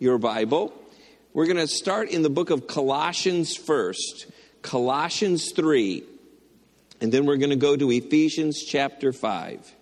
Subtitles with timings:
[0.00, 0.72] your Bible,
[1.34, 4.26] we're going to start in the book of Colossians first,
[4.62, 6.02] Colossians 3,
[7.02, 9.74] and then we're going to go to Ephesians chapter 5.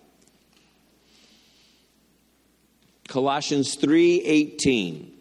[3.07, 5.13] Colossians 3:18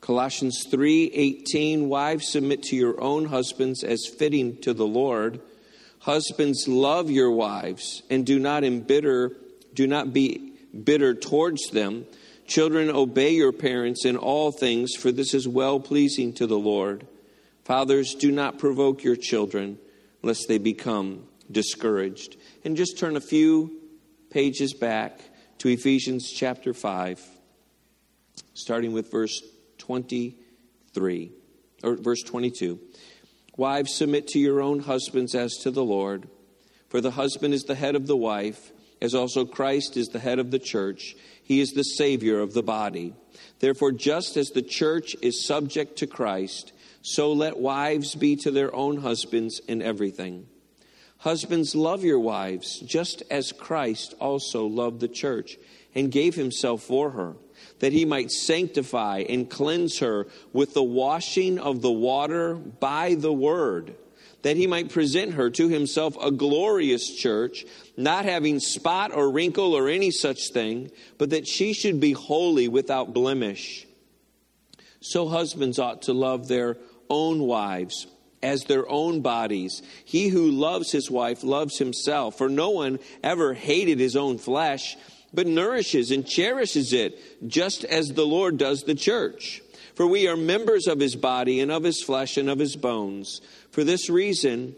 [0.00, 5.40] Colossians 3:18 Wives submit to your own husbands as fitting to the Lord.
[6.00, 9.32] Husbands love your wives and do not embitter
[9.72, 10.52] do not be
[10.84, 12.04] bitter towards them.
[12.46, 17.06] Children obey your parents in all things for this is well pleasing to the Lord.
[17.64, 19.78] Fathers do not provoke your children
[20.22, 22.36] lest they become discouraged.
[22.64, 23.78] And just turn a few
[24.30, 25.20] pages back
[25.58, 27.20] to Ephesians chapter 5
[28.54, 29.42] starting with verse
[29.78, 31.32] 23,
[31.82, 32.78] or verse 22.
[33.60, 36.30] Wives, submit to your own husbands as to the Lord.
[36.88, 40.38] For the husband is the head of the wife, as also Christ is the head
[40.38, 41.14] of the church.
[41.42, 43.12] He is the Savior of the body.
[43.58, 48.74] Therefore, just as the church is subject to Christ, so let wives be to their
[48.74, 50.46] own husbands in everything.
[51.18, 55.58] Husbands, love your wives, just as Christ also loved the church
[55.94, 57.36] and gave himself for her
[57.80, 63.32] that he might sanctify and cleanse her with the washing of the water by the
[63.32, 63.94] word,
[64.42, 67.64] that he might present her to himself a glorious church,
[67.96, 72.68] not having spot or wrinkle or any such thing, but that she should be holy
[72.68, 73.86] without blemish.
[75.00, 76.76] So husbands ought to love their
[77.08, 78.06] own wives
[78.42, 79.82] as their own bodies.
[80.04, 84.96] He who loves his wife loves himself, for no one ever hated his own flesh
[85.32, 89.62] but nourishes and cherishes it, just as the Lord does the church.
[89.94, 93.40] For we are members of his body and of his flesh and of his bones.
[93.70, 94.74] For this reason,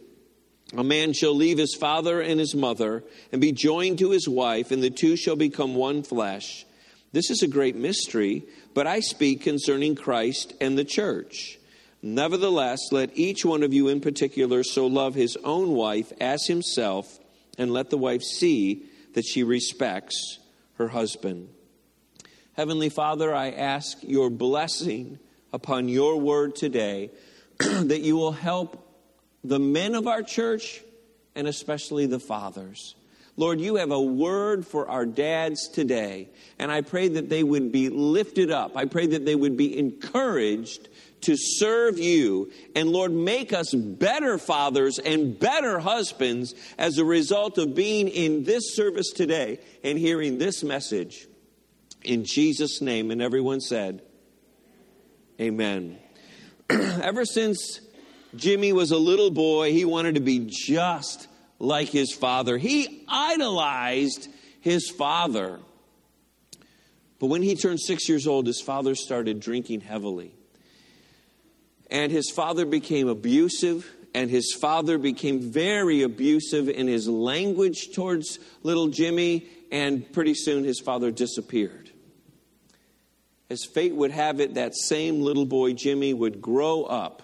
[0.77, 4.71] a man shall leave his father and his mother and be joined to his wife,
[4.71, 6.67] and the two shall become one flesh.
[7.13, 11.59] This is a great mystery, but I speak concerning Christ and the church.
[12.03, 17.21] Nevertheless, let each one of you in particular so love his own wife as himself,
[17.59, 20.39] and let the wife see that she respects
[20.75, 21.49] her husband.
[22.55, 25.19] Heavenly Father, I ask your blessing
[25.53, 27.11] upon your word today
[27.59, 28.87] that you will help
[29.45, 30.83] the men of our church
[31.35, 32.95] and especially the fathers.
[33.37, 36.29] Lord, you have a word for our dads today,
[36.59, 38.77] and I pray that they would be lifted up.
[38.77, 40.89] I pray that they would be encouraged
[41.23, 42.53] to serve you.
[42.77, 48.45] And Lord, make us better fathers and better husbands as a result of being in
[48.45, 51.27] this service today and hearing this message.
[52.03, 53.11] In Jesus' name.
[53.11, 54.03] And everyone said,
[55.41, 55.99] Amen.
[56.71, 57.81] Ever since
[58.37, 61.29] Jimmy was a little boy, he wanted to be just
[61.59, 62.59] like his father.
[62.59, 64.29] He idolized
[64.61, 65.61] his father.
[67.19, 70.35] But when he turned six years old, his father started drinking heavily.
[71.93, 78.39] And his father became abusive, and his father became very abusive in his language towards
[78.63, 81.91] little Jimmy, and pretty soon his father disappeared.
[83.51, 87.23] As fate would have it, that same little boy Jimmy would grow up,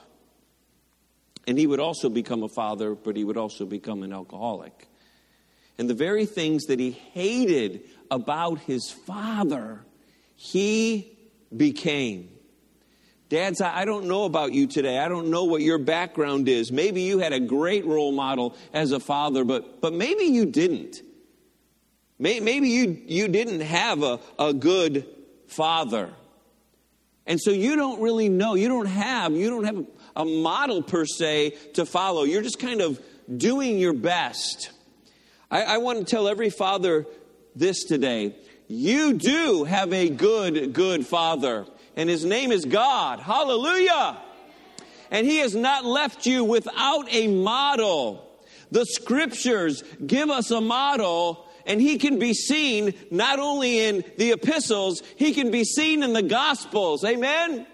[1.46, 4.86] and he would also become a father, but he would also become an alcoholic.
[5.78, 9.80] And the very things that he hated about his father,
[10.36, 11.16] he
[11.56, 12.28] became.
[13.28, 14.98] Dads, I don't know about you today.
[14.98, 16.72] I don't know what your background is.
[16.72, 21.02] Maybe you had a great role model as a father, but, but maybe you didn't.
[22.18, 25.06] Maybe you, you didn't have a, a good
[25.46, 26.10] father.
[27.26, 28.54] And so you don't really know.
[28.54, 29.86] You don't have, you don't have
[30.16, 32.24] a model per se to follow.
[32.24, 32.98] You're just kind of
[33.36, 34.70] doing your best.
[35.50, 37.06] I, I want to tell every father
[37.54, 38.34] this today.
[38.68, 41.66] You do have a good, good father
[41.98, 43.18] and his name is God.
[43.18, 44.16] Hallelujah.
[45.10, 48.24] And he has not left you without a model.
[48.70, 54.30] The scriptures give us a model and he can be seen not only in the
[54.30, 57.04] epistles, he can be seen in the gospels.
[57.04, 57.66] Amen.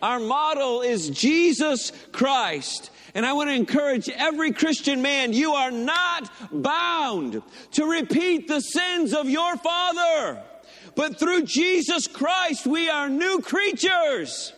[0.00, 2.90] Our model is Jesus Christ.
[3.14, 7.42] And I want to encourage every Christian man, you are not bound
[7.72, 10.44] to repeat the sins of your father.
[10.94, 14.52] But through Jesus Christ, we are new creatures.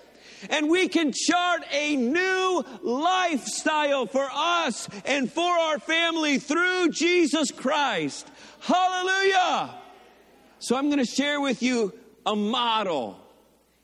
[0.51, 7.51] And we can chart a new lifestyle for us and for our family through Jesus
[7.51, 8.29] Christ.
[8.61, 9.75] Hallelujah.
[10.59, 11.95] So I'm going to share with you
[12.27, 13.19] a model.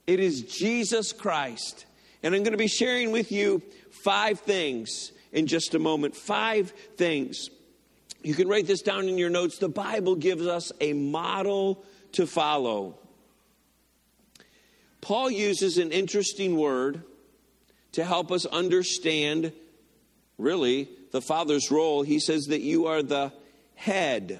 [0.05, 1.85] It is Jesus Christ.
[2.21, 3.63] And I'm going to be sharing with you
[4.03, 6.15] five things in just a moment.
[6.15, 7.49] Five things
[8.23, 9.57] You can write this down in your notes.
[9.57, 11.83] The Bible gives us a model
[12.13, 12.97] to follow.
[15.01, 17.03] Paul uses an interesting word
[17.93, 19.51] to help us understand,
[20.37, 22.03] really, the father's role.
[22.03, 23.33] He says that you are the
[23.75, 24.39] head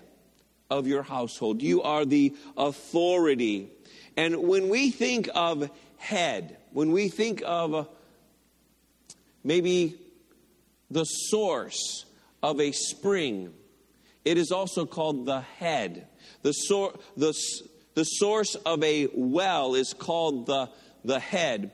[0.70, 3.70] of your household, you are the authority.
[4.16, 7.90] And when we think of head, when we think of
[9.44, 10.00] maybe
[10.90, 12.06] the source
[12.42, 13.54] of a spring,
[14.24, 16.08] it is also called the head.
[16.42, 17.34] The, sor- the,
[17.94, 20.70] the source of a well is called the,
[21.04, 21.72] the head.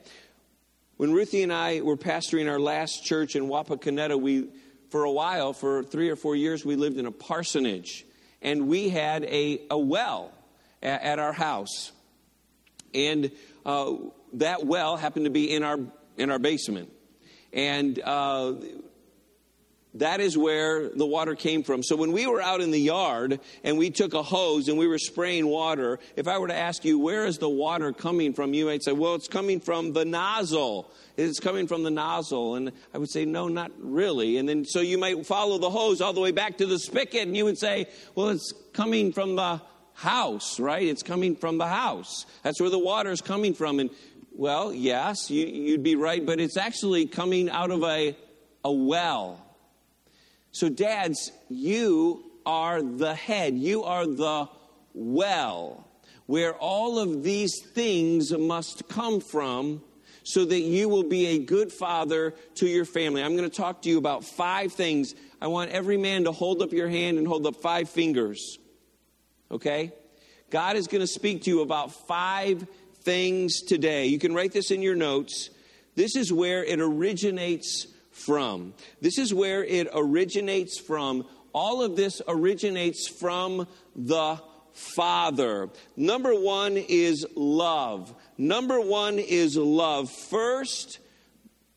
[0.98, 4.50] When Ruthie and I were pastoring our last church in Wapakoneta, we,
[4.90, 8.06] for a while, for three or four years, we lived in a parsonage.
[8.42, 10.31] And we had a, a well
[10.81, 11.92] at, at our house.
[12.94, 13.31] And
[13.66, 13.94] uh,
[14.34, 15.80] that well happened to be in our,
[16.18, 16.92] in our basement.
[17.54, 18.54] And uh,
[19.95, 21.81] that is where the water came from.
[21.81, 24.88] So when we were out in the yard and we took a hose and we
[24.88, 28.54] were spraying water, if I were to ask you, where is the water coming from?
[28.54, 30.92] You might say, well, it's coming from the nozzle.
[31.16, 32.56] It's coming from the nozzle.
[32.56, 34.38] And I would say, no, not really.
[34.38, 37.25] And then so you might follow the hose all the way back to the spigot
[37.28, 39.62] and you would say, well, it's coming from the
[39.94, 40.86] house, right?
[40.86, 42.25] It's coming from the house.
[42.44, 43.80] That's where the water is coming from.
[43.80, 43.90] And
[44.31, 48.16] well, yes, you, would be right, but it's actually coming out of a,
[48.63, 49.47] a well
[50.57, 54.50] so, dads, you are the head, you are the
[54.95, 55.88] well
[56.25, 59.83] where all of these things must come from
[60.24, 63.21] so that you will be a good father to your family.
[63.21, 65.13] I'm going to talk to you about five things.
[65.39, 68.57] I want every man to hold up your hand and hold up five fingers.
[69.51, 69.94] Okay?
[70.50, 72.65] God is going to speak to you about five
[73.04, 74.07] things today.
[74.07, 75.51] You can write this in your notes.
[75.94, 77.86] This is where it originates
[78.25, 78.74] from.
[79.02, 81.25] This is where it originates from.
[81.54, 84.40] All of this originates from the
[84.74, 85.69] Father.
[85.96, 88.14] Number one is love.
[88.38, 90.12] Number one is love.
[90.12, 91.00] First,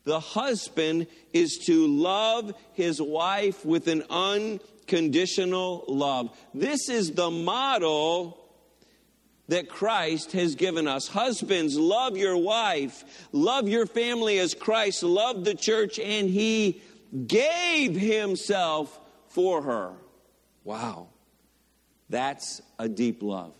[0.03, 6.35] the husband is to love his wife with an unconditional love.
[6.53, 8.40] This is the model
[9.51, 11.09] that Christ has given us.
[11.09, 13.03] Husbands, love your wife,
[13.33, 16.81] love your family as Christ loved the church, and he
[17.27, 19.91] gave himself for her.
[20.63, 21.09] Wow.
[22.09, 23.51] That's a deep love.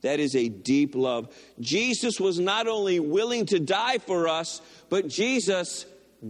[0.00, 1.28] That is a deep love.
[1.60, 5.84] Jesus was not only willing to die for us, but Jesus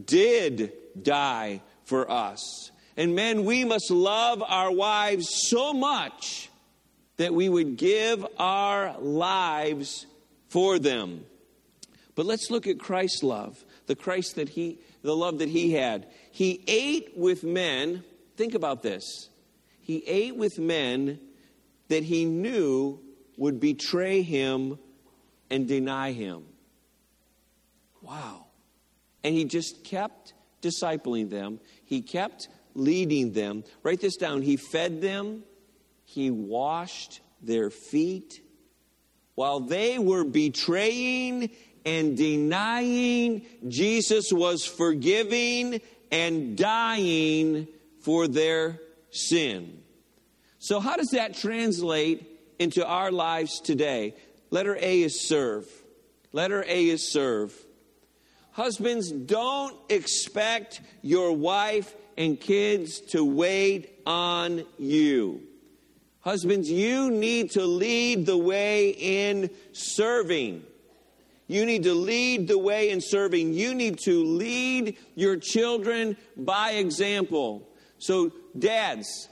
[0.07, 2.73] did die for us.
[2.97, 6.48] And men, we must love our wives so much
[7.19, 10.07] that we would give our lives
[10.49, 11.25] for them.
[12.15, 16.09] But let's look at Christ's love, the Christ that he, the love that he had.
[16.33, 18.03] He ate with men,
[18.37, 19.29] think about this.
[19.81, 21.21] He ate with men
[21.89, 23.01] that he knew
[23.37, 24.79] would betray him
[25.51, 26.45] and deny him.
[28.03, 28.47] Wow.
[29.25, 33.65] And he just kept discipling them, he kept leading them.
[33.83, 34.43] Write this down.
[34.43, 35.45] He fed them,
[36.09, 38.41] he washed their feet
[39.35, 41.51] while they were betraying
[41.85, 47.69] and denying, Jesus was forgiving and dying
[48.01, 49.83] for their sin.
[50.59, 52.27] So, how does that translate
[52.59, 54.17] into our lives today?
[54.51, 55.67] Letter A is serve.
[56.33, 57.55] Letter A is serve.
[58.51, 65.48] Husbands, don't expect your wife and kids to wait on you.
[66.29, 70.63] Husbands, you need to lead the way in serving.
[71.47, 73.55] You need to lead the way in serving.
[73.55, 77.67] You need to lead your children by example.
[77.97, 79.31] So, dads,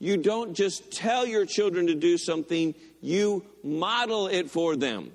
[0.00, 5.12] you don't just tell your children to do something, you model it for them.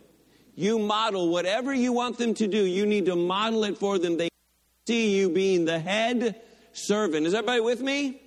[0.55, 4.15] You model whatever you want them to do, you need to model it for them.
[4.15, 4.29] They
[4.87, 6.39] see you being the head
[6.71, 7.27] servant.
[7.27, 8.21] Is everybody with me?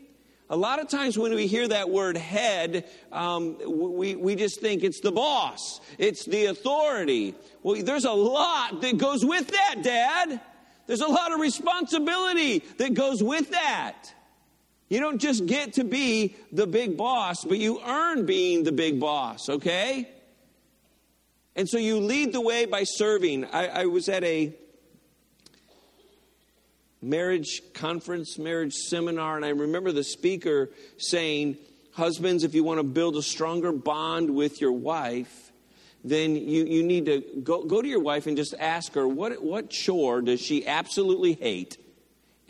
[0.52, 4.83] A lot of times when we hear that word head, um, we, we just think
[4.83, 7.37] it's the boss, it's the authority.
[7.62, 10.40] Well, there's a lot that goes with that, Dad.
[10.88, 14.12] There's a lot of responsibility that goes with that.
[14.88, 18.99] You don't just get to be the big boss, but you earn being the big
[18.99, 20.09] boss, okay?
[21.54, 23.45] And so you lead the way by serving.
[23.45, 24.52] I, I was at a
[27.02, 31.57] marriage conference, marriage seminar, and I remember the speaker saying,
[31.92, 35.50] Husbands, if you want to build a stronger bond with your wife,
[36.04, 39.42] then you, you need to go, go to your wife and just ask her what,
[39.42, 41.76] what chore does she absolutely hate?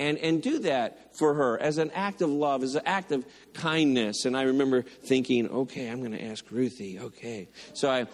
[0.00, 3.24] and, and do that for her as an act of love, as an act of
[3.52, 4.24] kindness.
[4.24, 6.98] And I remember thinking, okay, I'm going to ask Ruthie.
[6.98, 7.48] Okay.
[7.74, 8.06] So I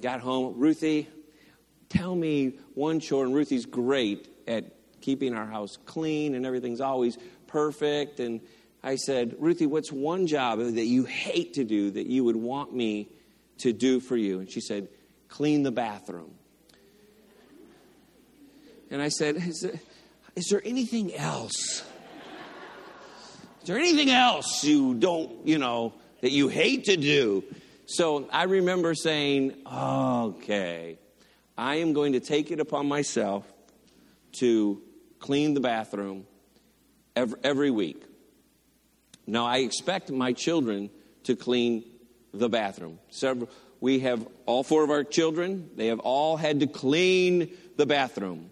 [0.00, 0.54] got home.
[0.56, 1.08] Ruthie,
[1.88, 3.24] tell me one chore.
[3.24, 4.73] And Ruthie's great at
[5.04, 8.20] keeping our house clean, and everything's always perfect.
[8.20, 8.40] And
[8.82, 12.74] I said, Ruthie, what's one job that you hate to do that you would want
[12.74, 13.08] me
[13.58, 14.40] to do for you?
[14.40, 14.88] And she said,
[15.28, 16.32] clean the bathroom.
[18.90, 19.80] And I said, Is there,
[20.36, 21.84] is there anything else?
[23.60, 27.44] Is there anything else you don't, you know, that you hate to do?
[27.86, 30.98] So I remember saying, okay,
[31.56, 33.50] I am going to take it upon myself
[34.40, 34.82] to
[35.24, 36.26] clean the bathroom
[37.16, 38.04] every, every week.
[39.26, 40.90] Now, I expect my children
[41.22, 41.82] to clean
[42.34, 42.98] the bathroom.
[43.08, 43.48] Several,
[43.80, 48.50] we have all four of our children, they have all had to clean the bathroom.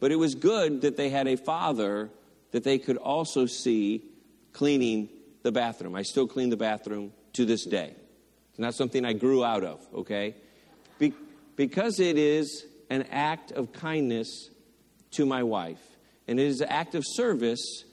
[0.00, 2.10] But it was good that they had a father
[2.50, 4.02] that they could also see
[4.52, 5.10] cleaning
[5.44, 5.94] the bathroom.
[5.94, 7.94] I still clean the bathroom to this day.
[8.50, 10.34] It's not something I grew out of, okay?
[10.98, 11.14] Be-
[11.54, 14.50] because it is an act of kindness
[15.12, 15.78] to my wife,
[16.28, 17.84] and it is an act of service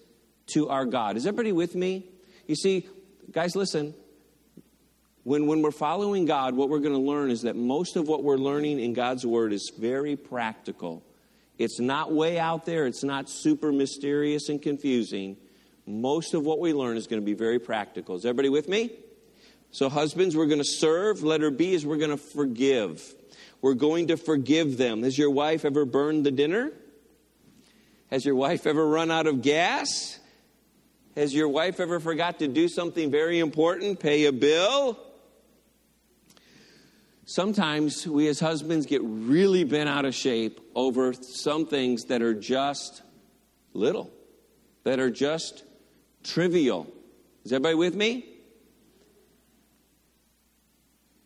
[0.47, 1.17] to our God.
[1.17, 2.05] Is everybody with me?
[2.47, 2.87] You see,
[3.31, 3.95] guys, listen.
[5.23, 8.23] When, when we're following God, what we're going to learn is that most of what
[8.23, 11.01] we're learning in God's Word is very practical.
[11.57, 15.37] It's not way out there, it's not super mysterious and confusing.
[15.87, 18.15] Most of what we learn is going to be very practical.
[18.15, 18.91] Is everybody with me?
[19.71, 21.23] So, husbands, we're going to serve.
[21.23, 23.03] Letter B is we're going to forgive.
[23.61, 25.03] We're going to forgive them.
[25.03, 26.71] Has your wife ever burned the dinner?
[28.11, 30.19] Has your wife ever run out of gas?
[31.15, 34.99] Has your wife ever forgot to do something very important, pay a bill?
[37.25, 42.35] Sometimes we as husbands get really bent out of shape over some things that are
[42.35, 43.01] just
[43.73, 44.11] little,
[44.83, 45.63] that are just
[46.23, 46.85] trivial.
[47.43, 48.25] Is everybody with me?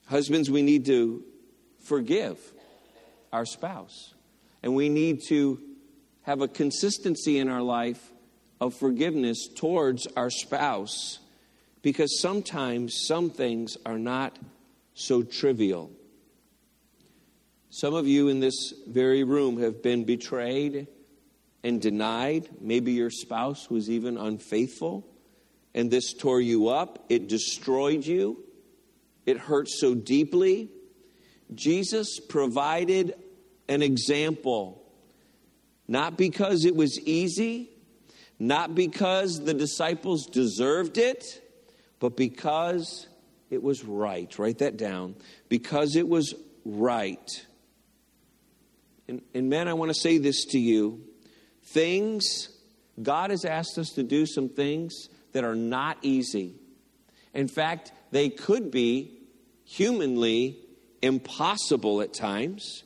[0.06, 1.24] Husbands, we need to
[1.84, 2.40] forgive
[3.34, 4.14] our spouse.
[4.64, 5.60] And we need to
[6.30, 8.12] have a consistency in our life
[8.62, 11.18] of forgiveness towards our spouse
[11.82, 14.38] because sometimes some things are not
[14.94, 15.90] so trivial.
[17.72, 20.86] Some of you in this very room have been betrayed
[21.64, 22.48] and denied.
[22.62, 25.08] Maybe your spouse was even unfaithful,
[25.74, 27.06] and this tore you up.
[27.10, 28.44] It destroyed you.
[29.26, 30.70] It hurt so deeply.
[31.56, 33.16] Jesus provided
[33.68, 34.84] an example,
[35.90, 37.72] not because it was easy,
[38.38, 41.42] not because the disciples deserved it,
[42.00, 43.08] but because
[43.50, 44.38] it was right.
[44.38, 45.16] Write that down.
[45.50, 47.46] Because it was right.
[49.08, 51.02] And, and men, I want to say this to you.
[51.64, 52.50] Things,
[53.02, 56.54] God has asked us to do some things that are not easy.
[57.34, 59.18] In fact, they could be
[59.66, 60.60] humanly
[61.02, 62.84] impossible at times.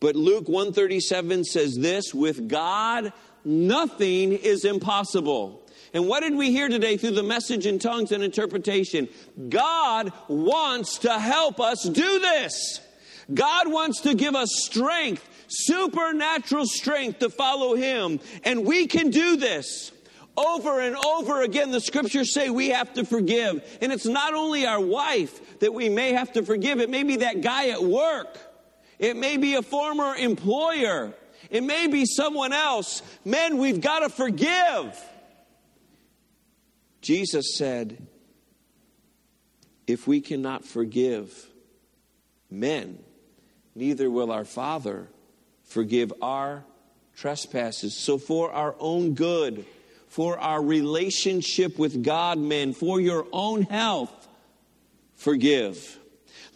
[0.00, 3.12] But Luke 137 says this, with God
[3.44, 5.64] nothing is impossible.
[5.94, 9.08] And what did we hear today through the message in tongues and interpretation?
[9.48, 12.80] God wants to help us do this.
[13.32, 18.20] God wants to give us strength, supernatural strength to follow Him.
[18.44, 19.92] And we can do this.
[20.36, 23.78] Over and over again, the scriptures say we have to forgive.
[23.80, 27.16] And it's not only our wife that we may have to forgive, it may be
[27.16, 28.38] that guy at work,
[28.98, 31.14] it may be a former employer.
[31.50, 33.02] It may be someone else.
[33.24, 35.00] Men, we've got to forgive.
[37.00, 38.06] Jesus said,
[39.86, 41.46] if we cannot forgive
[42.50, 42.98] men,
[43.74, 45.08] neither will our Father
[45.64, 46.64] forgive our
[47.16, 47.96] trespasses.
[47.96, 49.64] So, for our own good,
[50.08, 54.28] for our relationship with God, men, for your own health,
[55.16, 55.97] forgive.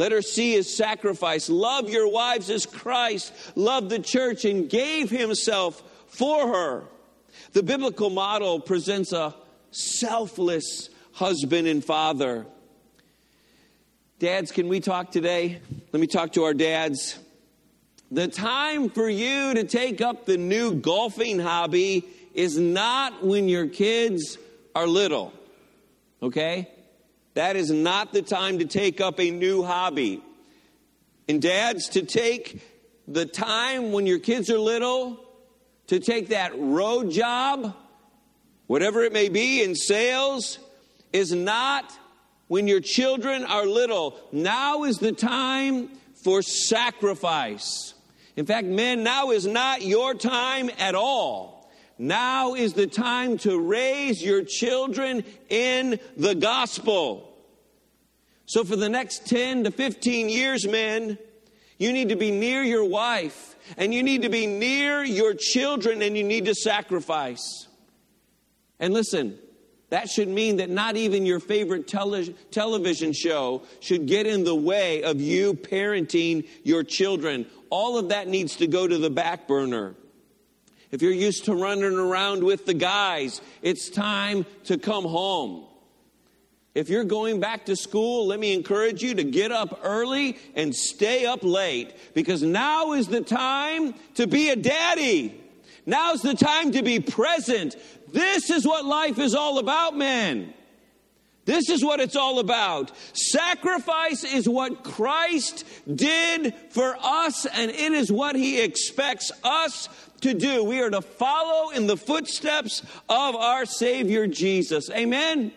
[0.03, 1.49] Letter C is sacrifice.
[1.49, 6.83] Love your wives as Christ loved the church and gave himself for her.
[7.53, 9.33] The biblical model presents a
[9.71, 12.47] selfless husband and father.
[14.19, 15.61] Dads, can we talk today?
[15.93, 17.17] Let me talk to our dads.
[18.11, 22.05] The time for you to take up the new golfing hobby
[22.35, 24.37] is not when your kids
[24.75, 25.33] are little.
[26.21, 26.69] Okay?
[27.35, 30.23] That is not the time to take up a new hobby.
[31.29, 32.62] And dads, to take
[33.09, 35.25] the time when your kids are little
[35.89, 37.75] to take that road job,
[38.67, 40.59] whatever it may be in sales,
[41.12, 41.93] is not
[42.49, 44.19] when your children are little.
[44.33, 45.89] Now is the time
[46.25, 47.95] for sacrifice.
[48.37, 51.62] In fact, men, now is not your time at all.
[52.03, 57.33] Now is the time to raise your children in the gospel.
[58.45, 61.17] So, for the next 10 to 15 years, men,
[61.79, 66.03] you need to be near your wife and you need to be near your children
[66.03, 67.69] and you need to sacrifice.
[68.81, 69.39] And listen,
[69.91, 74.57] that should mean that not even your favorite tele- television show should get in the
[74.57, 77.47] way of you parenting your children.
[77.71, 79.95] All of that needs to go to the back burner.
[80.93, 85.65] If you're used to running around with the guys, it's time to come home.
[86.75, 90.75] If you're going back to school, let me encourage you to get up early and
[90.75, 95.39] stay up late because now is the time to be a daddy.
[95.87, 97.77] Now's the time to be present.
[98.13, 100.53] This is what life is all about, man.
[101.45, 102.93] This is what it's all about.
[103.15, 109.89] Sacrifice is what Christ did for us, and it is what He expects us
[110.21, 110.63] to do.
[110.63, 114.89] We are to follow in the footsteps of our Savior Jesus.
[114.91, 115.53] Amen.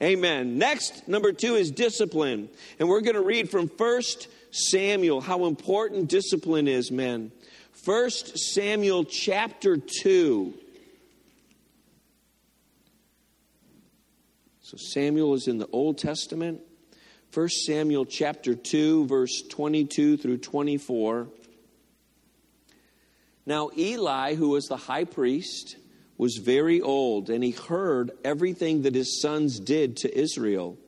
[0.00, 0.58] Amen.
[0.58, 2.48] Next, number two is discipline.
[2.78, 7.32] And we're going to read from First Samuel how important discipline is, men.
[7.72, 10.54] First Samuel chapter 2.
[14.72, 16.62] So Samuel is in the Old Testament.
[17.30, 21.28] First Samuel chapter 2, verse 22 through 24.
[23.44, 25.76] Now, Eli, who was the high priest,
[26.16, 30.78] was very old, and he heard everything that his sons did to Israel,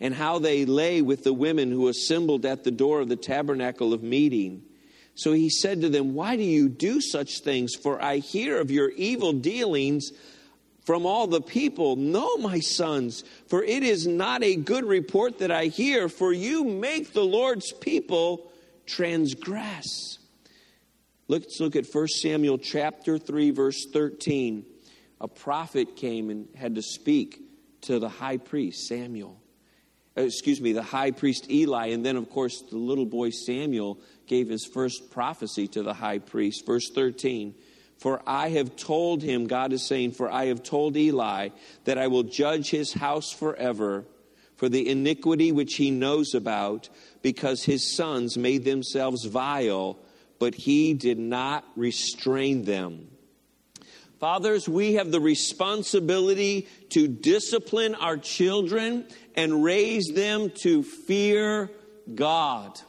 [0.00, 3.92] and how they lay with the women who assembled at the door of the tabernacle
[3.92, 4.64] of meeting.
[5.14, 7.76] So he said to them, Why do you do such things?
[7.76, 10.10] For I hear of your evil dealings
[10.84, 11.96] from all the people.
[11.96, 16.64] No, my sons, for it is not a good report that I hear, for you
[16.64, 18.50] make the Lord's people
[18.86, 20.18] transgress.
[21.28, 24.66] Let's look at 1 Samuel chapter 3, verse 13.
[25.20, 27.40] A prophet came and had to speak
[27.82, 29.40] to the high priest, Samuel.
[30.16, 31.86] Uh, excuse me, the high priest Eli.
[31.88, 36.18] And then, of course, the little boy Samuel gave his first prophecy to the high
[36.18, 36.66] priest.
[36.66, 37.54] Verse 13.
[38.02, 41.50] For I have told him, God is saying, For I have told Eli
[41.84, 44.04] that I will judge his house forever
[44.56, 46.88] for the iniquity which he knows about,
[47.22, 49.98] because his sons made themselves vile
[50.42, 53.06] but he did not restrain them.
[54.18, 61.70] Fathers, we have the responsibility to discipline our children and raise them to fear
[62.12, 62.80] God.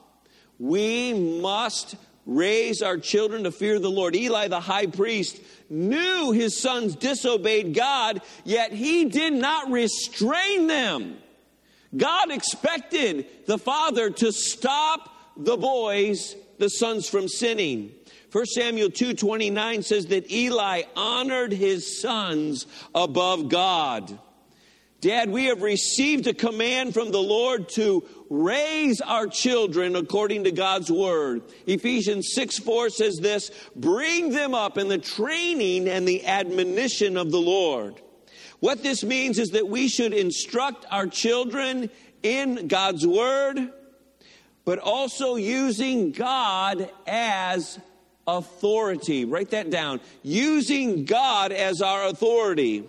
[0.58, 4.15] We must raise our children to fear the Lord.
[4.15, 11.17] Eli, the high priest, knew his sons disobeyed God, yet he did not restrain them.
[11.95, 17.91] God expected the father to stop the boys the sons from sinning.
[18.31, 24.17] 1 Samuel 2:29 says that Eli honored his sons above God.
[25.04, 30.52] Dad, we have received a command from the Lord to raise our children according to
[30.54, 31.42] God's word.
[31.68, 37.32] Ephesians 6 4 says this bring them up in the training and the admonition of
[37.32, 38.02] the Lord.
[38.62, 41.89] What this means is that we should instruct our children
[42.24, 43.74] in God's word
[44.63, 47.78] but also using God as
[48.26, 49.26] authority.
[49.26, 50.00] Write that down.
[50.22, 52.86] Using God as our authority.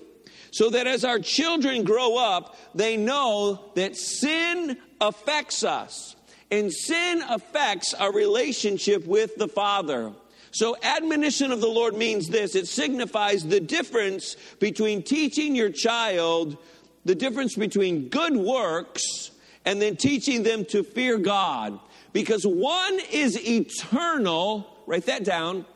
[0.54, 6.14] So that as our children grow up, they know that sin affects us.
[6.48, 10.12] And sin affects our relationship with the Father.
[10.52, 16.56] So, admonition of the Lord means this it signifies the difference between teaching your child,
[17.04, 19.32] the difference between good works
[19.64, 21.80] and then teaching them to fear God.
[22.12, 25.66] Because one is eternal, write that down.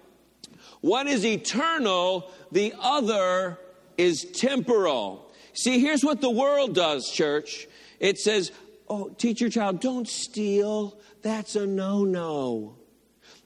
[0.82, 3.58] One is eternal, the other
[3.98, 5.30] is temporal.
[5.52, 7.66] See, here's what the world does, church.
[7.98, 8.52] It says,
[8.88, 10.98] Oh, teach your child, don't steal.
[11.22, 12.76] That's a no no.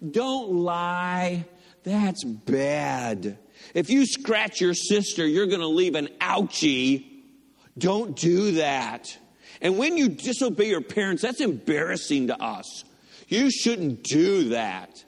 [0.09, 1.47] Don't lie.
[1.83, 3.39] That's bad.
[3.75, 7.07] If you scratch your sister, you're going to leave an ouchie.
[7.77, 9.17] Don't do that.
[9.61, 12.85] And when you disobey your parents, that's embarrassing to us.
[13.27, 15.05] You shouldn't do that.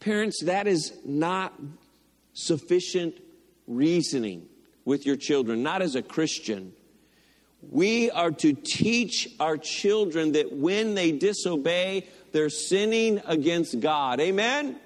[0.00, 1.54] Parents, that is not
[2.34, 3.14] sufficient
[3.66, 4.48] reasoning
[4.84, 6.72] with your children, not as a Christian.
[7.70, 14.20] We are to teach our children that when they disobey, they're sinning against God.
[14.20, 14.78] Amen?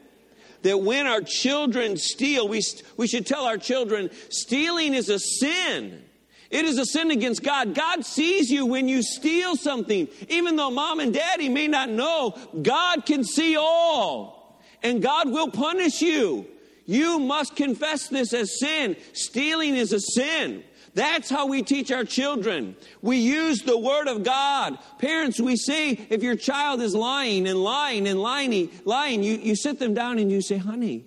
[0.62, 2.62] That when our children steal, we,
[2.96, 6.04] we should tell our children stealing is a sin.
[6.50, 7.74] It is a sin against God.
[7.74, 10.08] God sees you when you steal something.
[10.28, 14.60] Even though mom and daddy may not know, God can see all.
[14.82, 16.46] And God will punish you.
[16.88, 18.96] You must confess this as sin.
[19.12, 20.64] Stealing is a sin.
[20.94, 22.76] That's how we teach our children.
[23.02, 24.78] We use the Word of God.
[24.98, 29.54] Parents, we say if your child is lying and lying and lying, lying, you, you
[29.54, 31.04] sit them down and you say, honey,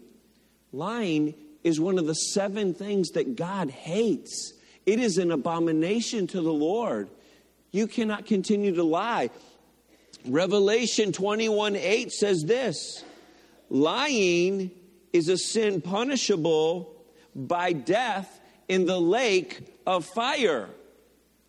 [0.71, 4.53] lying is one of the seven things that God hates.
[4.85, 7.09] It is an abomination to the Lord.
[7.71, 9.31] You cannot continue to lie.
[10.27, 13.03] Revelation 21 8 says this
[13.71, 14.69] lying
[15.13, 16.95] is a sin punishable
[17.35, 20.69] by death in the lake of fire.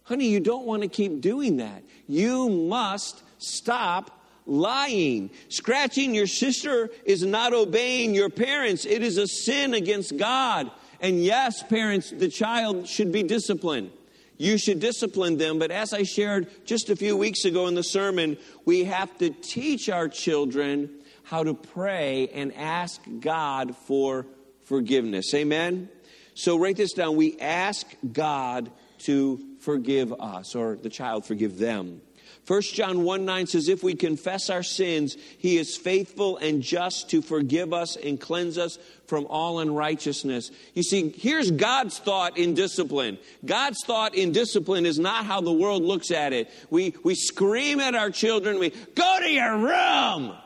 [0.05, 1.83] Honey, you don't want to keep doing that.
[2.09, 5.31] You must stop lying.
[5.48, 10.70] Scratching your sister is not obeying your parents, it is a sin against God.
[11.01, 13.90] And yes, parents, the child should be disciplined.
[14.38, 15.59] You should discipline them.
[15.59, 19.31] But as I shared just a few weeks ago in the sermon, we have to
[19.31, 20.90] teach our children
[21.33, 24.27] how to pray and ask God for
[24.64, 25.33] forgiveness.
[25.33, 25.88] Amen?
[26.35, 27.16] So write this down.
[27.16, 28.71] We ask God
[29.05, 32.03] to forgive us, or the child forgive them.
[32.47, 37.09] 1 John 1 9 says, If we confess our sins, he is faithful and just
[37.11, 40.51] to forgive us and cleanse us from all unrighteousness.
[40.75, 43.16] You see, here's God's thought in discipline.
[43.42, 46.51] God's thought in discipline is not how the world looks at it.
[46.68, 50.37] We, we scream at our children, we go to your room.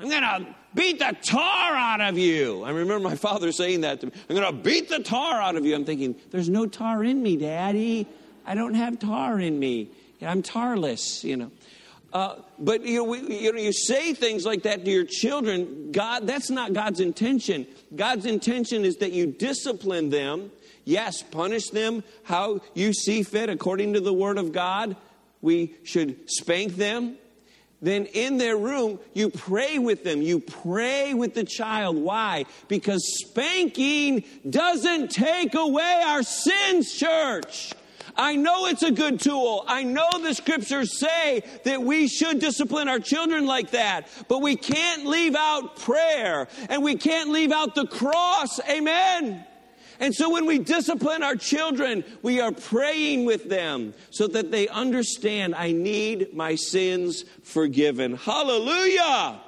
[0.00, 2.62] I'm going to beat the tar out of you.
[2.64, 4.12] I remember my father saying that to me.
[4.30, 5.74] I'm going to beat the tar out of you.
[5.74, 8.06] I'm thinking, there's no tar in me, Daddy.
[8.46, 9.90] I don't have tar in me.
[10.22, 11.50] I'm tarless, you know.
[12.12, 15.92] Uh, but you know, we, you know, you say things like that to your children.
[15.92, 17.66] God, that's not God's intention.
[17.94, 20.50] God's intention is that you discipline them.
[20.84, 24.96] Yes, punish them how you see fit according to the Word of God.
[25.40, 27.16] We should spank them.
[27.82, 30.20] Then in their room, you pray with them.
[30.20, 31.96] You pray with the child.
[31.96, 32.44] Why?
[32.68, 37.72] Because spanking doesn't take away our sins, church.
[38.16, 39.64] I know it's a good tool.
[39.66, 44.56] I know the scriptures say that we should discipline our children like that, but we
[44.56, 48.60] can't leave out prayer and we can't leave out the cross.
[48.68, 49.46] Amen.
[50.00, 54.66] And so when we discipline our children, we are praying with them so that they
[54.66, 58.16] understand I need my sins forgiven.
[58.16, 59.40] Hallelujah!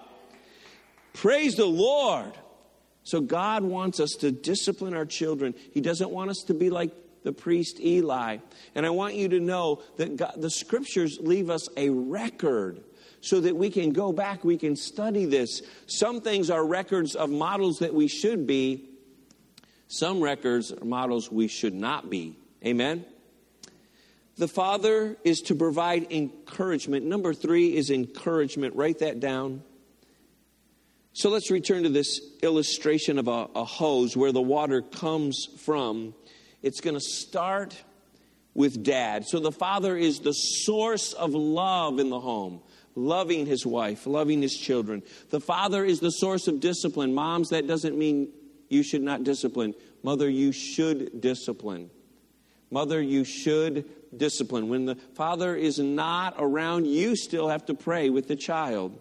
[1.14, 2.32] Praise the Lord.
[3.04, 5.54] So God wants us to discipline our children.
[5.72, 6.92] He doesn't want us to be like
[7.24, 8.38] the priest Eli.
[8.74, 12.84] And I want you to know that God, the scriptures leave us a record
[13.20, 15.62] so that we can go back, we can study this.
[15.86, 18.88] Some things are records of models that we should be,
[19.92, 22.34] some records are models we should not be.
[22.64, 23.04] Amen?
[24.38, 27.04] The Father is to provide encouragement.
[27.04, 28.74] Number three is encouragement.
[28.74, 29.62] Write that down.
[31.12, 36.14] So let's return to this illustration of a, a hose where the water comes from.
[36.62, 37.76] It's going to start
[38.54, 39.26] with dad.
[39.26, 42.62] So the father is the source of love in the home,
[42.94, 45.02] loving his wife, loving his children.
[45.28, 47.12] The father is the source of discipline.
[47.12, 48.30] Moms, that doesn't mean
[48.72, 49.74] you should not discipline.
[50.02, 51.90] Mother, you should discipline.
[52.70, 53.84] Mother, you should
[54.16, 54.68] discipline.
[54.68, 58.98] When the father is not around, you still have to pray with the child.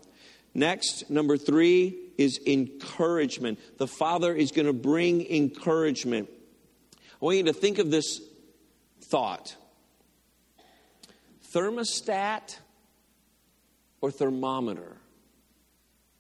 [0.54, 3.60] Next, number three is encouragement.
[3.78, 6.30] The father is going to bring encouragement.
[6.94, 8.20] I want you to think of this
[9.02, 9.56] thought
[11.54, 12.58] thermostat
[14.00, 14.98] or thermometer?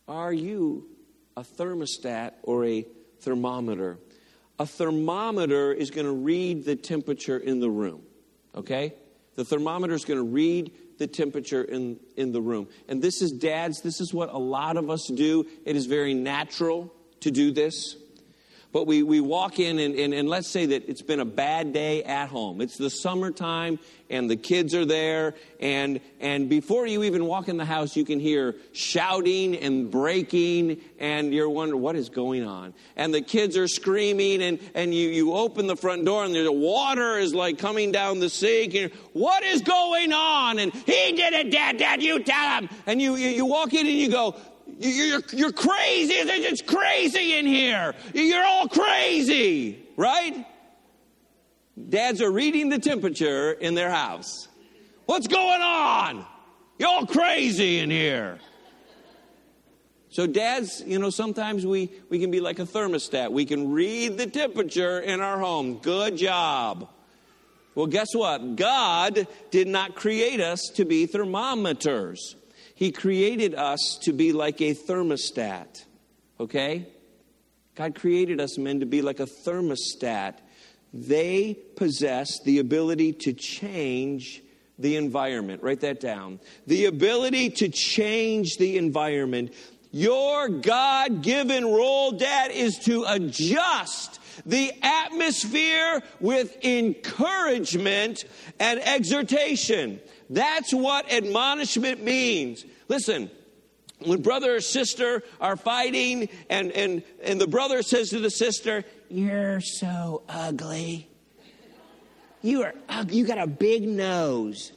[0.07, 0.89] Are you
[1.37, 2.85] a thermostat or a
[3.21, 3.97] thermometer?
[4.60, 8.03] A thermometer is going to read the temperature in the room,
[8.55, 8.93] okay?
[9.36, 12.67] The thermometer is going to read the temperature in, in the room.
[12.88, 15.47] And this is, dads, this is what a lot of us do.
[15.65, 17.95] It is very natural to do this.
[18.71, 21.73] But we, we walk in, and, and, and let's say that it's been a bad
[21.73, 22.62] day at home.
[22.62, 23.79] It's the summertime,
[24.10, 25.36] and the kids are there.
[25.60, 30.79] And, and before you even walk in the house, you can hear shouting and breaking,
[30.99, 32.73] and you're wondering what is going on.
[32.95, 36.49] And the kids are screaming, and, and you, you open the front door, and the
[36.49, 38.73] water is like coming down the sink.
[38.75, 40.60] And what is going on?
[40.60, 42.69] And he did it, Dad, Dad, you tell him.
[42.86, 44.38] And you, you, you walk in and you go,
[44.81, 46.13] you're, you're crazy.
[46.13, 47.93] It's crazy in here.
[48.13, 50.45] You're all crazy, right?
[51.89, 54.47] Dads are reading the temperature in their house.
[55.05, 56.25] What's going on?
[56.77, 58.39] You're all crazy in here.
[60.09, 63.31] So, dads, you know, sometimes we, we can be like a thermostat.
[63.31, 65.77] We can read the temperature in our home.
[65.77, 66.89] Good job.
[67.75, 68.57] Well, guess what?
[68.57, 72.35] God did not create us to be thermometers.
[72.81, 75.85] He created us to be like a thermostat,
[76.39, 76.87] okay?
[77.75, 80.39] God created us men to be like a thermostat.
[80.91, 84.41] They possess the ability to change
[84.79, 85.61] the environment.
[85.61, 86.39] Write that down.
[86.65, 89.53] The ability to change the environment.
[89.91, 98.25] Your God given role, Dad, is to adjust the atmosphere with encouragement
[98.59, 99.99] and exhortation.
[100.31, 102.63] That's what admonishment means.
[102.87, 103.29] Listen,
[103.99, 108.85] when brother or sister are fighting and, and, and the brother says to the sister,
[109.09, 111.09] You're so ugly.
[112.41, 113.17] You are ugly.
[113.17, 114.71] You got a big nose.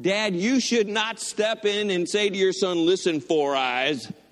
[0.00, 4.12] Dad, you should not step in and say to your son, Listen, four eyes.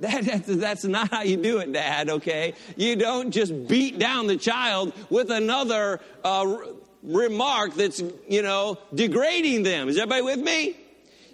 [0.00, 2.54] That, that's, that's not how you do it, Dad, okay?
[2.74, 6.56] You don't just beat down the child with another uh,
[7.02, 9.88] remark that's, you know, degrading them.
[9.88, 10.76] Is everybody with me?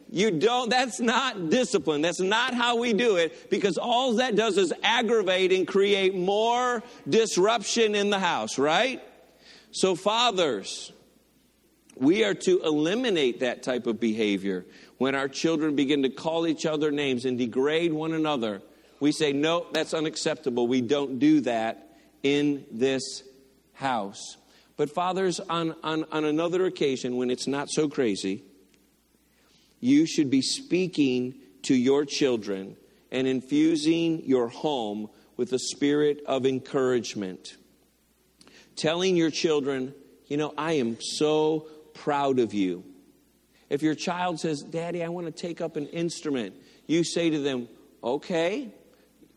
[0.08, 2.00] You don't, that's not discipline.
[2.00, 6.82] That's not how we do it because all that does is aggravate and create more
[7.08, 9.02] disruption in the house, right?
[9.72, 10.92] So, fathers,
[11.96, 14.64] we are to eliminate that type of behavior.
[14.98, 18.62] When our children begin to call each other names and degrade one another,
[19.00, 20.66] we say, no, that's unacceptable.
[20.68, 23.22] We don't do that in this
[23.74, 24.36] house.
[24.76, 28.44] But, fathers, on, on, on another occasion, when it's not so crazy,
[29.80, 32.76] you should be speaking to your children
[33.10, 37.56] and infusing your home with a spirit of encouragement.
[38.74, 39.94] Telling your children,
[40.26, 42.84] you know, I am so proud of you.
[43.70, 46.54] If your child says, Daddy, I want to take up an instrument,
[46.86, 47.68] you say to them,
[48.04, 48.68] Okay,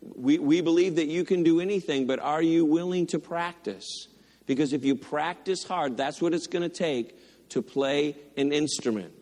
[0.00, 4.06] we, we believe that you can do anything, but are you willing to practice?
[4.50, 7.16] Because if you practice hard, that's what it's going to take
[7.50, 9.12] to play an instrument.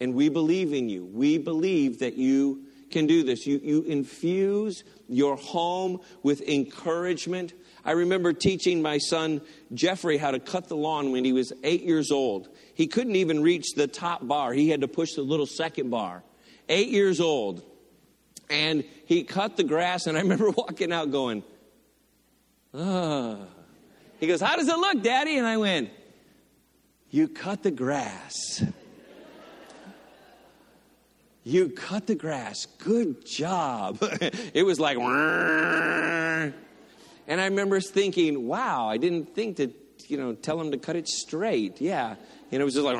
[0.00, 1.04] And we believe in you.
[1.04, 3.46] We believe that you can do this.
[3.46, 7.52] You, you infuse your home with encouragement.
[7.84, 9.42] I remember teaching my son
[9.74, 12.48] Jeffrey how to cut the lawn when he was eight years old.
[12.72, 16.22] He couldn't even reach the top bar, he had to push the little second bar.
[16.70, 17.62] Eight years old.
[18.48, 21.44] And he cut the grass, and I remember walking out going,
[22.72, 23.40] ah.
[24.18, 25.38] He goes, How does it look, Daddy?
[25.38, 25.90] And I went,
[27.10, 28.64] You cut the grass.
[31.44, 32.66] You cut the grass.
[32.76, 33.98] Good job.
[34.52, 34.98] it was like,
[37.28, 39.70] and I remember thinking, wow, I didn't think to,
[40.08, 41.80] you know, tell him to cut it straight.
[41.80, 42.16] Yeah.
[42.50, 42.96] And it was just like,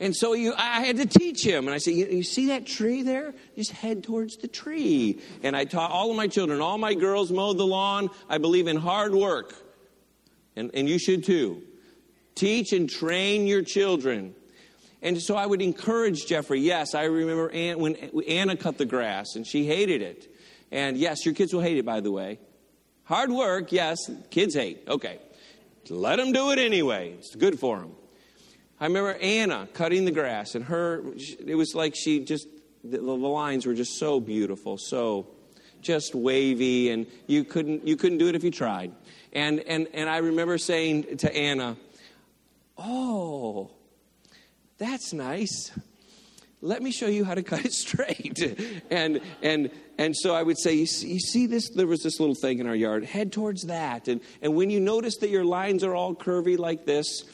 [0.00, 1.66] and so you, I had to teach him.
[1.66, 3.34] And I said, you, you, see that tree there?
[3.54, 5.20] Just head towards the tree.
[5.42, 8.08] And I taught all of my children, all my girls mowed the lawn.
[8.26, 9.54] I believe in hard work.
[10.56, 11.62] And, and you should too.
[12.34, 14.34] Teach and train your children.
[15.02, 16.60] And so I would encourage Jeffrey.
[16.60, 20.34] Yes, I remember when Anna cut the grass and she hated it.
[20.72, 22.38] And yes, your kids will hate it, by the way.
[23.04, 23.98] Hard work, yes,
[24.30, 24.84] kids hate.
[24.88, 25.18] Okay.
[25.90, 27.14] Let them do it anyway.
[27.18, 27.96] It's good for them.
[28.80, 31.02] I remember Anna cutting the grass, and her,
[31.46, 32.48] it was like she just,
[32.82, 35.26] the, lines were just so beautiful, so
[35.82, 38.92] just wavy, and you couldn't, you couldn't do it if you tried.
[39.34, 41.76] And, and, and I remember saying to Anna,
[42.78, 43.70] Oh,
[44.78, 45.70] that's nice.
[46.62, 48.40] Let me show you how to cut it straight.
[48.90, 51.68] and, and, and so I would say, you see, you see, this?
[51.68, 53.04] There was this little thing in our yard.
[53.04, 54.08] Head towards that.
[54.08, 57.24] And, and when you notice that your lines are all curvy like this,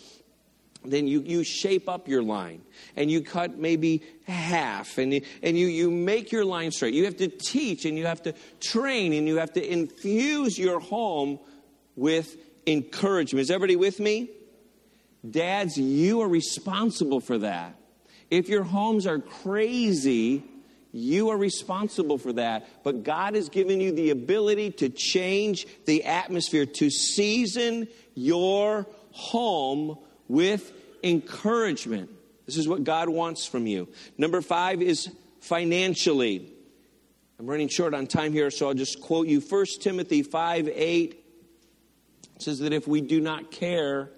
[0.90, 2.62] then you, you shape up your line
[2.96, 6.94] and you cut maybe half and, and you, you make your line straight.
[6.94, 10.80] You have to teach and you have to train and you have to infuse your
[10.80, 11.38] home
[11.94, 13.42] with encouragement.
[13.42, 14.30] Is everybody with me?
[15.28, 17.76] Dads, you are responsible for that.
[18.30, 20.44] If your homes are crazy,
[20.92, 22.68] you are responsible for that.
[22.82, 29.98] But God has given you the ability to change the atmosphere, to season your home
[30.28, 30.72] with
[31.02, 32.10] encouragement.
[32.46, 33.88] This is what God wants from you.
[34.16, 36.52] Number five is financially.
[37.38, 41.22] I'm running short on time here, so I'll just quote you 1 Timothy 5 8
[42.38, 44.10] says that if we do not care,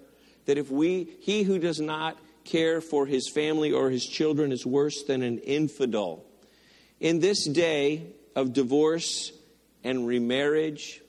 [0.45, 4.65] that if we, he who does not care for his family or his children is
[4.65, 6.25] worse than an infidel.
[6.99, 9.31] In this day of divorce
[9.83, 11.01] and remarriage,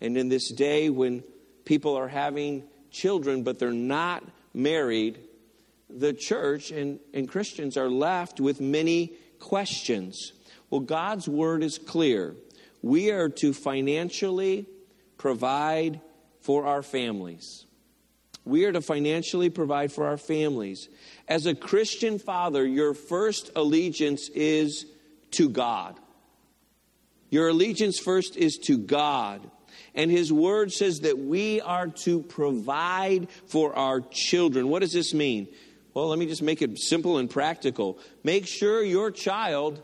[0.00, 1.22] and in this day when
[1.64, 5.18] people are having children but they're not married,
[5.88, 10.32] the church and, and Christians are left with many questions.
[10.70, 12.36] Well, God's word is clear.
[12.82, 14.66] We are to financially
[15.18, 16.00] provide
[16.40, 17.66] for our families.
[18.44, 20.88] We are to financially provide for our families.
[21.28, 24.86] As a Christian father, your first allegiance is
[25.32, 25.98] to God.
[27.28, 29.48] Your allegiance first is to God.
[29.94, 34.68] And his word says that we are to provide for our children.
[34.68, 35.48] What does this mean?
[35.94, 37.98] Well, let me just make it simple and practical.
[38.22, 39.82] Make sure your child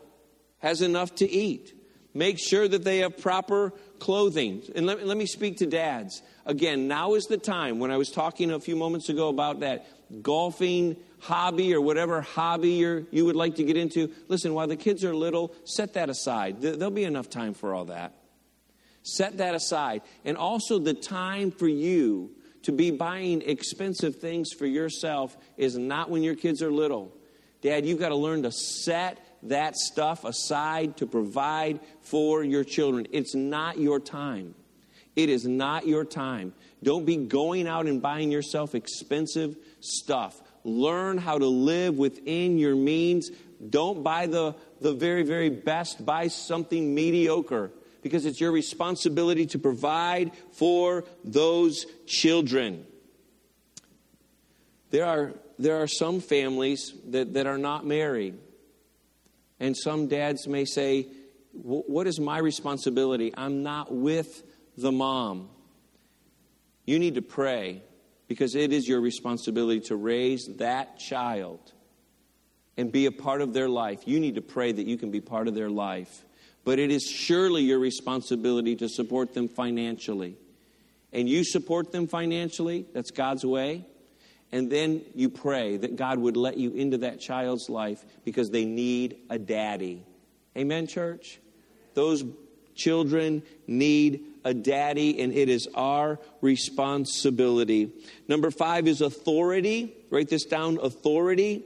[0.59, 1.73] has enough to eat.
[2.13, 4.63] Make sure that they have proper clothing.
[4.75, 6.21] And let, let me speak to dads.
[6.45, 7.79] Again, now is the time.
[7.79, 9.85] When I was talking a few moments ago about that
[10.23, 14.75] golfing hobby or whatever hobby you you would like to get into, listen, while the
[14.75, 16.61] kids are little, set that aside.
[16.61, 18.13] There'll be enough time for all that.
[19.07, 20.01] Set that aside.
[20.25, 22.31] And also, the time for you
[22.63, 27.15] to be buying expensive things for yourself is not when your kids are little.
[27.61, 33.07] Dad, you've got to learn to set that stuff aside to provide for your children.
[33.13, 34.55] It's not your time.
[35.15, 36.53] It is not your time.
[36.83, 40.41] Don't be going out and buying yourself expensive stuff.
[40.65, 43.31] Learn how to live within your means.
[43.69, 46.05] Don't buy the, the very, very best.
[46.05, 47.71] Buy something mediocre
[48.07, 52.85] because it's your responsibility to provide for those children.
[54.91, 58.35] There are, there are some families that, that are not married.
[59.59, 61.07] And some dads may say,
[61.51, 63.33] What is my responsibility?
[63.35, 64.41] I'm not with
[64.77, 65.49] the mom.
[66.85, 67.81] You need to pray
[68.29, 71.73] because it is your responsibility to raise that child
[72.77, 74.07] and be a part of their life.
[74.07, 76.23] You need to pray that you can be part of their life
[76.67, 80.35] but it is surely your responsibility to support them financially.
[81.13, 83.85] And you support them financially, that's God's way.
[84.51, 88.65] And then you pray that God would let you into that child's life because they
[88.65, 90.03] need a daddy.
[90.57, 91.39] Amen, church?
[91.93, 92.25] Those
[92.75, 97.93] children need a daddy, and it is our responsibility.
[98.27, 99.95] Number five is authority.
[100.09, 101.63] Write this down authority.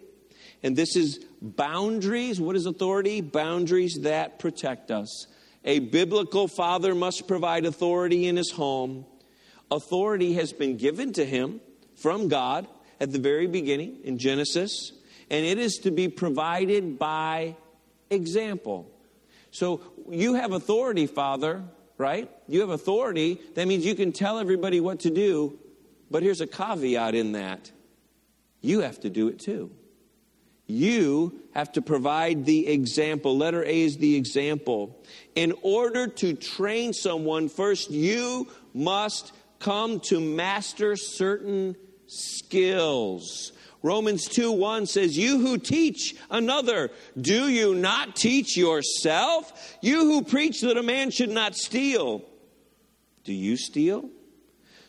[0.61, 2.39] And this is boundaries.
[2.39, 3.21] What is authority?
[3.21, 5.27] Boundaries that protect us.
[5.63, 9.05] A biblical father must provide authority in his home.
[9.69, 11.61] Authority has been given to him
[11.95, 12.67] from God
[12.99, 14.91] at the very beginning in Genesis,
[15.29, 17.55] and it is to be provided by
[18.09, 18.91] example.
[19.51, 21.63] So you have authority, Father,
[21.97, 22.29] right?
[22.47, 23.39] You have authority.
[23.55, 25.59] That means you can tell everybody what to do,
[26.09, 27.71] but here's a caveat in that
[28.61, 29.71] you have to do it too.
[30.71, 33.37] You have to provide the example.
[33.37, 35.03] Letter A is the example.
[35.35, 41.75] In order to train someone, first you must come to master certain
[42.07, 43.51] skills.
[43.83, 49.77] Romans 2 1 says, You who teach another, do you not teach yourself?
[49.81, 52.23] You who preach that a man should not steal,
[53.23, 54.09] do you steal?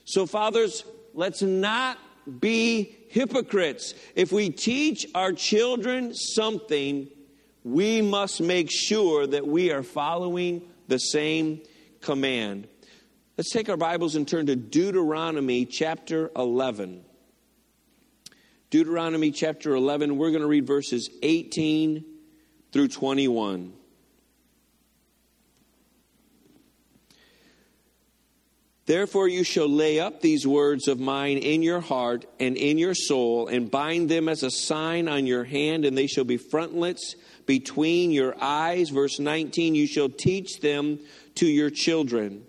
[0.04, 1.98] So, fathers, let's not
[2.40, 3.94] be hypocrites.
[4.14, 7.08] If we teach our children something,
[7.64, 11.60] we must make sure that we are following the same
[12.00, 12.68] command.
[13.36, 17.04] Let's take our Bibles and turn to Deuteronomy chapter 11.
[18.70, 22.04] Deuteronomy chapter 11, we're going to read verses 18
[22.72, 23.72] through 21.
[28.84, 32.94] Therefore, you shall lay up these words of mine in your heart and in your
[32.94, 37.14] soul, and bind them as a sign on your hand, and they shall be frontlets
[37.46, 38.88] between your eyes.
[38.88, 40.98] Verse 19, you shall teach them
[41.36, 42.44] to your children,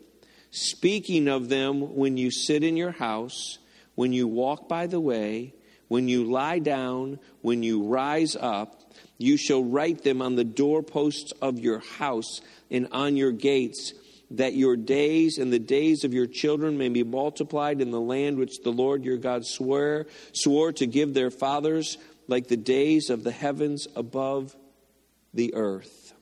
[0.49, 3.59] speaking of them when you sit in your house,
[3.93, 5.53] when you walk by the way,
[5.87, 8.79] when you lie down, when you rise up.
[9.19, 12.41] You shall write them on the doorposts of your house
[12.71, 13.93] and on your gates
[14.33, 18.37] that your days and the days of your children may be multiplied in the land
[18.37, 23.23] which the Lord your God swore, swore to give their fathers, like the days of
[23.23, 24.55] the heavens above
[25.33, 26.13] the earth.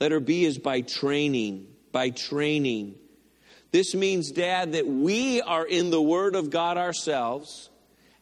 [0.00, 1.68] Letter B is by training.
[1.92, 2.96] By training.
[3.72, 7.70] This means, Dad, that we are in the Word of God ourselves,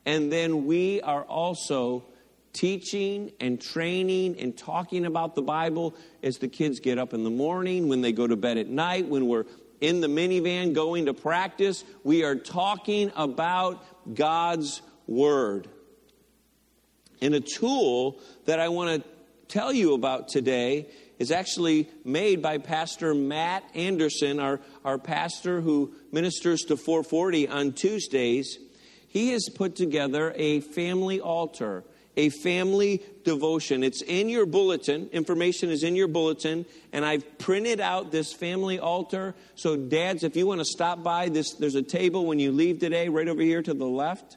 [0.04, 2.04] and then we are also
[2.52, 7.30] teaching and training and talking about the Bible as the kids get up in the
[7.30, 9.44] morning, when they go to bed at night, when we're
[9.80, 11.84] in the minivan going to practice.
[12.05, 13.84] We are talking about
[14.14, 15.68] God's Word.
[17.20, 19.09] And a tool that I want to
[19.49, 20.88] tell you about today
[21.18, 27.72] is actually made by Pastor Matt Anderson, our, our pastor who ministers to 440 on
[27.72, 28.59] Tuesdays.
[29.09, 31.82] He has put together a family altar
[32.18, 33.84] a family devotion.
[33.84, 35.08] It's in your bulletin.
[35.12, 36.66] Information is in your bulletin.
[36.92, 39.36] And I've printed out this family altar.
[39.54, 42.80] So, dads, if you want to stop by, this, there's a table when you leave
[42.80, 44.36] today, right over here to the left.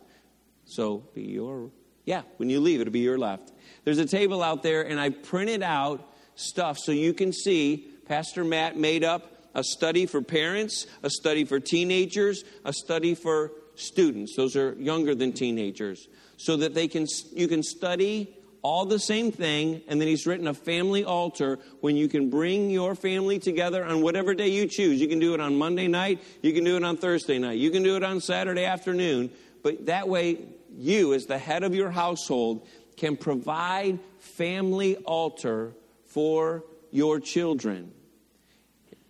[0.65, 1.71] So, be your,
[2.05, 3.51] yeah, when you leave, it'll be your left.
[3.84, 8.43] There's a table out there, and I printed out stuff so you can see Pastor
[8.43, 14.36] Matt made up a study for parents, a study for teenagers, a study for students.
[14.38, 16.07] Those are younger than teenagers.
[16.42, 20.48] So that they can you can study all the same thing, and then he's written
[20.48, 25.00] a family altar when you can bring your family together on whatever day you choose.
[25.00, 27.70] You can do it on Monday night, you can do it on Thursday night, you
[27.70, 29.30] can do it on Saturday afternoon,
[29.62, 30.39] but that way
[30.76, 32.68] you, as the head of your household,
[32.98, 35.74] can provide family altar
[36.08, 37.92] for your children.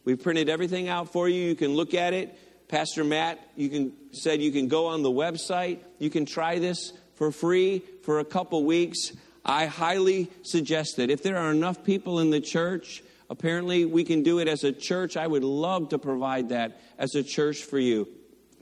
[0.03, 1.43] We've printed everything out for you.
[1.43, 2.37] You can look at it.
[2.67, 5.79] Pastor Matt, you can said you can go on the website.
[5.99, 9.11] You can try this for free for a couple weeks.
[9.45, 11.11] I highly suggest it.
[11.11, 14.71] If there are enough people in the church, apparently we can do it as a
[14.71, 15.15] church.
[15.15, 18.07] I would love to provide that as a church for you.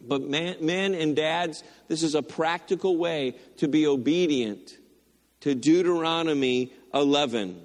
[0.06, 4.78] But man, men and dads, this is a practical way to be obedient
[5.40, 7.62] to Deuteronomy 11.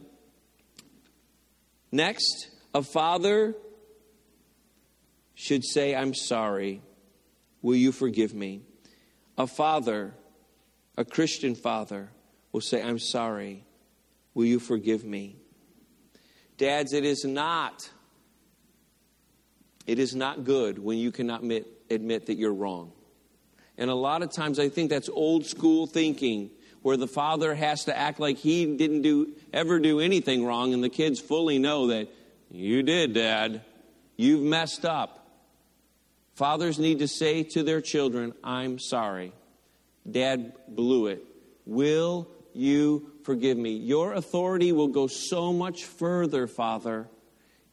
[1.90, 3.57] Next, a father
[5.34, 6.82] should say, I'm sorry.
[7.62, 8.62] Will you forgive me?
[9.36, 10.14] A father,
[10.97, 12.11] a Christian father,
[12.53, 13.64] will say, I'm sorry.
[14.34, 15.36] Will you forgive me?
[16.57, 17.90] Dads, it is not,
[19.86, 22.92] it is not good when you cannot admit, admit that you're wrong.
[23.76, 26.51] And a lot of times I think that's old school thinking
[26.82, 30.84] where the father has to act like he didn't do ever do anything wrong and
[30.84, 32.09] the kids fully know that
[32.51, 33.62] you did, dad.
[34.16, 35.26] You've messed up.
[36.34, 39.32] Fathers need to say to their children, I'm sorry.
[40.11, 41.25] Dad blew it.
[41.67, 43.77] Will you forgive me?
[43.77, 47.09] Your authority will go so much further, Father,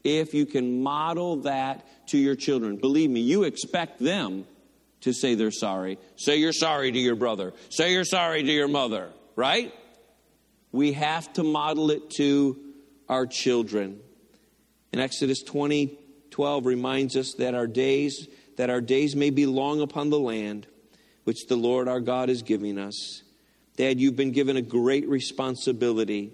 [0.03, 2.77] if you can model that to your children.
[2.77, 4.45] Believe me, you expect them
[5.01, 5.97] to say they're sorry.
[6.15, 7.53] Say you're sorry to your brother.
[7.69, 9.73] Say you're sorry to your mother, right?
[10.71, 12.57] We have to model it to
[13.09, 13.99] our children.
[14.93, 15.97] In Exodus 20,
[16.31, 18.27] 12 reminds us that our days
[18.57, 20.67] that our days may be long upon the land
[21.23, 23.23] which the Lord our God is giving us.
[23.77, 26.33] Dad, you've been given a great responsibility.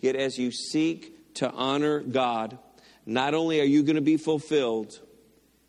[0.00, 2.58] Yet as you seek to honor God,
[3.04, 4.98] not only are you going to be fulfilled,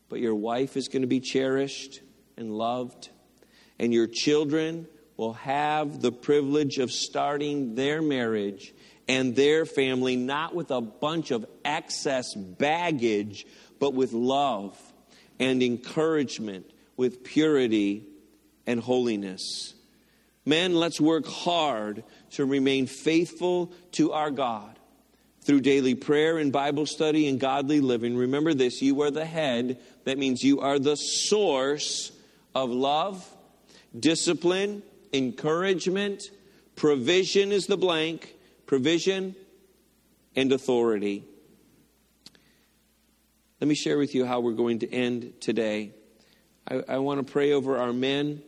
[0.09, 2.01] but your wife is going to be cherished
[2.37, 3.09] and loved,
[3.77, 8.73] and your children will have the privilege of starting their marriage
[9.07, 13.45] and their family not with a bunch of excess baggage,
[13.79, 14.77] but with love
[15.39, 18.05] and encouragement, with purity
[18.69, 19.73] and holiness.
[20.45, 22.03] Men, let's work hard
[22.33, 24.77] to remain faithful to our God
[25.41, 28.15] through daily prayer and Bible study and godly living.
[28.15, 29.79] Remember this you are the head.
[30.03, 32.11] That means you are the source
[32.53, 33.27] of love,
[33.99, 36.21] discipline, encouragement,
[36.75, 38.35] provision is the blank,
[38.67, 39.35] provision,
[40.35, 41.23] and authority.
[43.59, 45.91] Let me share with you how we're going to end today.
[46.67, 48.43] I, I want to pray over our men,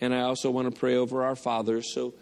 [0.00, 1.92] and I also want to pray over our fathers.
[1.92, 2.14] So